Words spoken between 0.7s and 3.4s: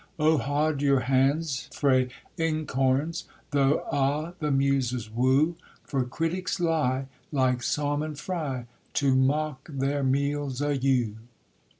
your hands frae inkhorns,